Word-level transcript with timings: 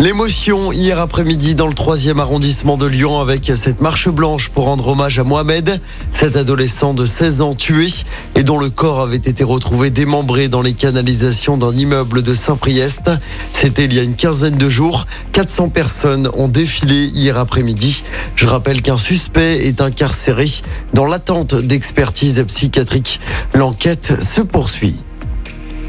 L'émotion 0.00 0.72
hier 0.72 0.98
après-midi 0.98 1.54
dans 1.54 1.68
le 1.68 1.72
3e 1.72 2.18
arrondissement 2.18 2.76
de 2.76 2.84
Lyon 2.84 3.20
avec 3.20 3.50
cette 3.54 3.80
marche 3.80 4.08
blanche 4.08 4.48
pour 4.48 4.64
rendre 4.64 4.88
hommage 4.88 5.20
à 5.20 5.24
Mohamed, 5.24 5.80
cet 6.12 6.36
adolescent 6.36 6.94
de 6.94 7.06
16 7.06 7.40
ans 7.42 7.54
tué 7.54 7.86
et 8.34 8.42
dont 8.42 8.58
le 8.58 8.70
corps 8.70 9.00
avait 9.00 9.16
été 9.16 9.44
retrouvé 9.44 9.90
démembré 9.90 10.48
dans 10.48 10.62
les 10.62 10.72
canalisations 10.72 11.56
d'un 11.56 11.72
immeuble 11.72 12.22
de 12.22 12.34
Saint-Priest. 12.34 13.12
C'était 13.52 13.84
il 13.84 13.94
y 13.94 14.00
a 14.00 14.02
une 14.02 14.16
quinzaine 14.16 14.58
de 14.58 14.68
jours. 14.68 15.06
400 15.30 15.68
personnes 15.68 16.28
ont 16.34 16.48
défilé 16.48 17.06
hier 17.14 17.38
après-midi. 17.38 18.02
Je 18.34 18.46
rappelle 18.46 18.82
qu'un 18.82 18.98
suspect 18.98 19.64
est 19.66 19.80
incarcéré 19.80 20.50
dans 20.92 21.06
l'attente 21.06 21.54
d'expertise 21.54 22.44
psychiatrique. 22.48 23.20
L'enquête 23.54 24.12
se 24.22 24.40
poursuit. 24.40 24.96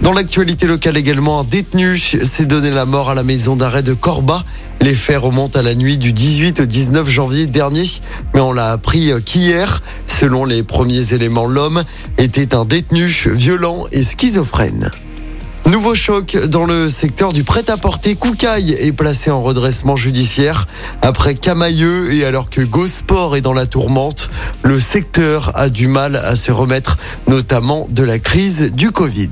Dans 0.02 0.14
l'actualité 0.14 0.68
locale 0.68 0.98
également, 0.98 1.40
un 1.40 1.44
détenu 1.44 1.98
s'est 1.98 2.46
donné 2.46 2.70
la 2.70 2.86
mort 2.86 3.10
à 3.10 3.16
la 3.16 3.24
maison 3.24 3.56
d'arrêt 3.56 3.84
de 3.84 3.94
Corba. 3.94 4.44
Les 4.82 4.94
faits 4.94 5.18
remontent 5.18 5.58
à 5.58 5.64
la 5.64 5.74
nuit 5.74 5.98
du 5.98 6.14
18 6.14 6.60
au 6.60 6.66
19 6.66 7.10
janvier 7.10 7.48
dernier, 7.48 7.86
mais 8.34 8.42
on 8.42 8.54
l'a 8.54 8.72
appris 8.72 9.12
qu'hier, 9.24 9.82
selon 10.06 10.46
les 10.46 10.64
premiers 10.64 11.14
éléments, 11.14 11.48
l'homme 11.48 11.84
était 12.18 12.54
un 12.54 12.66
détenu 12.66 13.06
violent 13.34 13.86
et 13.92 14.04
schizophrène. 14.04 14.92
Nouveau 15.66 15.96
choc 15.96 16.38
dans 16.46 16.66
le 16.66 16.90
secteur 16.90 17.34
du 17.34 17.44
prêt-à-porter. 17.44 18.14
Koukaï 18.14 18.74
est 18.74 18.92
placé 18.92 19.32
en 19.32 19.42
redressement 19.42 19.96
judiciaire 19.96 20.68
après 21.02 21.34
Camailleux 21.34 22.14
et 22.14 22.24
alors 22.24 22.52
que 22.52 22.62
Gosport 22.62 23.36
est 23.36 23.42
dans 23.42 23.54
la 23.54 23.66
tourmente. 23.66 24.30
Le 24.62 24.80
secteur 24.80 25.52
a 25.56 25.70
du 25.70 25.88
mal 25.88 26.18
à 26.18 26.36
se 26.36 26.52
remettre, 26.52 26.98
notamment 27.28 27.88
de 27.90 28.04
la 28.04 28.20
crise 28.20 28.72
du 28.74 28.92
Covid. 28.92 29.32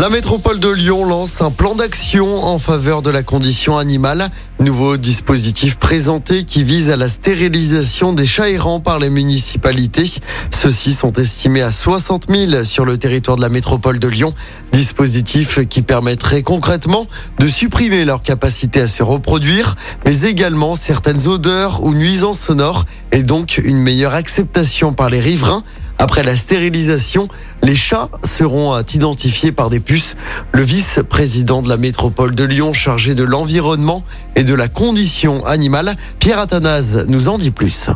La 0.00 0.08
métropole 0.08 0.60
de 0.60 0.70
Lyon 0.70 1.04
lance 1.04 1.42
un 1.42 1.50
plan 1.50 1.74
d'action 1.74 2.42
en 2.42 2.58
faveur 2.58 3.02
de 3.02 3.10
la 3.10 3.22
condition 3.22 3.76
animale. 3.76 4.30
Nouveau 4.58 4.96
dispositif 4.96 5.76
présenté 5.76 6.44
qui 6.44 6.64
vise 6.64 6.88
à 6.88 6.96
la 6.96 7.10
stérilisation 7.10 8.14
des 8.14 8.24
chats 8.24 8.48
errants 8.48 8.80
par 8.80 8.98
les 8.98 9.10
municipalités. 9.10 10.10
Ceux-ci 10.52 10.94
sont 10.94 11.12
estimés 11.12 11.60
à 11.60 11.70
60 11.70 12.34
000 12.34 12.64
sur 12.64 12.86
le 12.86 12.96
territoire 12.96 13.36
de 13.36 13.42
la 13.42 13.50
métropole 13.50 13.98
de 13.98 14.08
Lyon. 14.08 14.32
Dispositif 14.72 15.68
qui 15.68 15.82
permettrait 15.82 16.42
concrètement 16.42 17.06
de 17.38 17.46
supprimer 17.46 18.06
leur 18.06 18.22
capacité 18.22 18.80
à 18.80 18.86
se 18.86 19.02
reproduire, 19.02 19.76
mais 20.06 20.22
également 20.22 20.76
certaines 20.76 21.28
odeurs 21.28 21.82
ou 21.82 21.92
nuisances 21.92 22.40
sonores 22.40 22.86
et 23.12 23.22
donc 23.22 23.58
une 23.62 23.76
meilleure 23.76 24.14
acceptation 24.14 24.94
par 24.94 25.10
les 25.10 25.20
riverains. 25.20 25.62
Après 26.00 26.22
la 26.22 26.34
stérilisation, 26.34 27.28
les 27.62 27.74
chats 27.74 28.08
seront 28.24 28.80
identifiés 28.80 29.52
par 29.52 29.68
des 29.68 29.80
puces. 29.80 30.16
Le 30.50 30.62
vice-président 30.62 31.60
de 31.60 31.68
la 31.68 31.76
métropole 31.76 32.34
de 32.34 32.42
Lyon 32.42 32.72
chargé 32.72 33.14
de 33.14 33.22
l'environnement 33.22 34.02
et 34.34 34.42
de 34.42 34.54
la 34.54 34.68
condition 34.68 35.44
animale, 35.44 35.98
Pierre 36.18 36.38
Athanase, 36.38 37.04
nous 37.08 37.28
en 37.28 37.36
dit 37.36 37.50
plus. 37.50 37.90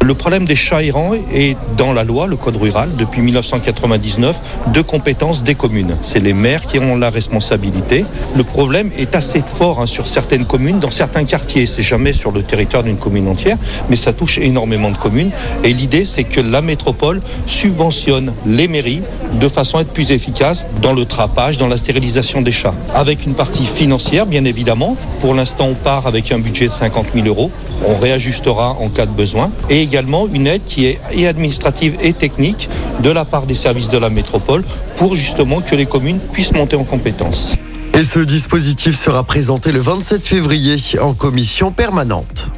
Le 0.00 0.14
problème 0.14 0.44
des 0.44 0.54
chats 0.54 0.82
errants 0.82 1.12
est 1.14 1.56
dans 1.76 1.92
la 1.92 2.04
loi, 2.04 2.26
le 2.26 2.36
code 2.36 2.56
rural, 2.56 2.88
depuis 2.96 3.20
1999, 3.20 4.36
de 4.72 4.80
compétence 4.80 5.42
des 5.42 5.54
communes. 5.54 5.96
C'est 6.02 6.20
les 6.20 6.32
maires 6.32 6.62
qui 6.62 6.78
ont 6.78 6.96
la 6.96 7.10
responsabilité. 7.10 8.04
Le 8.34 8.44
problème 8.44 8.90
est 8.96 9.16
assez 9.16 9.42
fort 9.42 9.80
hein, 9.80 9.86
sur 9.86 10.06
certaines 10.06 10.44
communes, 10.44 10.78
dans 10.78 10.90
certains 10.90 11.24
quartiers. 11.24 11.66
C'est 11.66 11.82
jamais 11.82 12.12
sur 12.12 12.30
le 12.30 12.42
territoire 12.42 12.84
d'une 12.84 12.96
commune 12.96 13.28
entière, 13.28 13.58
mais 13.90 13.96
ça 13.96 14.12
touche 14.12 14.38
énormément 14.38 14.90
de 14.90 14.96
communes. 14.96 15.30
Et 15.64 15.72
l'idée, 15.72 16.04
c'est 16.04 16.24
que 16.24 16.40
la 16.40 16.62
métropole 16.62 17.20
subventionne 17.46 18.32
les 18.46 18.68
mairies 18.68 19.02
de 19.34 19.48
façon 19.48 19.78
à 19.78 19.80
être 19.82 19.92
plus 19.92 20.12
efficace 20.12 20.66
dans 20.80 20.92
le 20.92 21.04
trapage, 21.04 21.58
dans 21.58 21.68
la 21.68 21.76
stérilisation 21.76 22.40
des 22.40 22.52
chats. 22.52 22.74
Avec 22.94 23.26
une 23.26 23.34
partie 23.34 23.66
financière, 23.66 24.26
bien 24.26 24.44
évidemment. 24.44 24.96
Pour 25.20 25.34
l'instant, 25.34 25.66
on 25.66 25.74
part 25.74 26.06
avec 26.06 26.30
un 26.32 26.38
budget 26.38 26.68
de 26.68 26.72
50 26.72 27.08
000 27.14 27.26
euros. 27.26 27.50
On 27.86 27.96
réajustera 27.96 28.76
en 28.80 28.88
cas 28.88 29.06
de 29.06 29.10
besoin. 29.10 29.50
Et 29.70 29.82
également 29.82 30.26
une 30.32 30.46
aide 30.46 30.62
qui 30.64 30.86
est 30.86 31.26
administrative 31.26 31.96
et 32.02 32.12
technique 32.12 32.68
de 33.02 33.10
la 33.10 33.24
part 33.24 33.46
des 33.46 33.54
services 33.54 33.88
de 33.88 33.98
la 33.98 34.10
métropole 34.10 34.64
pour 34.96 35.14
justement 35.14 35.60
que 35.60 35.74
les 35.74 35.86
communes 35.86 36.18
puissent 36.18 36.52
monter 36.52 36.76
en 36.76 36.84
compétences. 36.84 37.54
Et 37.94 38.04
ce 38.04 38.20
dispositif 38.20 38.96
sera 38.96 39.24
présenté 39.24 39.72
le 39.72 39.80
27 39.80 40.24
février 40.24 40.76
en 41.00 41.14
commission 41.14 41.72
permanente. 41.72 42.50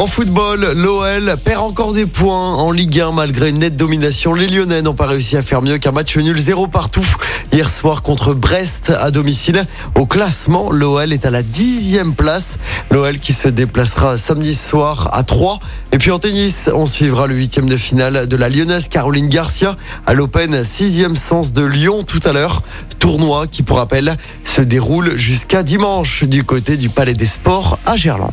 En 0.00 0.06
football, 0.06 0.72
l'OL 0.76 1.36
perd 1.44 1.60
encore 1.60 1.92
des 1.92 2.06
points 2.06 2.54
en 2.54 2.72
Ligue 2.72 3.00
1 3.00 3.12
malgré 3.12 3.50
une 3.50 3.58
nette 3.58 3.76
domination. 3.76 4.32
Les 4.32 4.46
Lyonnais 4.46 4.80
n'ont 4.80 4.94
pas 4.94 5.06
réussi 5.06 5.36
à 5.36 5.42
faire 5.42 5.60
mieux 5.60 5.76
qu'un 5.76 5.92
match 5.92 6.16
nul 6.16 6.38
0 6.38 6.68
partout 6.68 7.04
hier 7.52 7.68
soir 7.68 8.00
contre 8.00 8.32
Brest 8.32 8.94
à 8.98 9.10
domicile. 9.10 9.66
Au 9.94 10.06
classement, 10.06 10.70
l'OL 10.72 11.12
est 11.12 11.26
à 11.26 11.30
la 11.30 11.42
dixième 11.42 12.14
place. 12.14 12.56
L'OL 12.90 13.18
qui 13.18 13.34
se 13.34 13.46
déplacera 13.48 14.16
samedi 14.16 14.54
soir 14.54 15.10
à 15.12 15.22
3. 15.22 15.58
Et 15.92 15.98
puis 15.98 16.10
en 16.10 16.18
tennis, 16.18 16.70
on 16.72 16.86
suivra 16.86 17.26
le 17.26 17.34
huitième 17.34 17.68
de 17.68 17.76
finale 17.76 18.26
de 18.26 18.36
la 18.38 18.48
Lyonnaise 18.48 18.88
Caroline 18.88 19.28
Garcia 19.28 19.76
à 20.06 20.14
l'Open 20.14 20.64
sixième 20.64 21.14
sens 21.14 21.52
de 21.52 21.62
Lyon 21.62 22.04
tout 22.04 22.20
à 22.24 22.32
l'heure. 22.32 22.62
Tournoi 23.00 23.46
qui, 23.48 23.62
pour 23.62 23.76
rappel, 23.76 24.16
se 24.44 24.62
déroule 24.62 25.14
jusqu'à 25.18 25.62
dimanche 25.62 26.24
du 26.24 26.42
côté 26.42 26.78
du 26.78 26.88
Palais 26.88 27.12
des 27.12 27.26
Sports 27.26 27.78
à 27.84 27.98
Gerland. 27.98 28.32